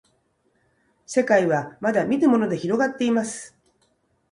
[1.05, 3.55] せかいはまだみぬものでひろがっています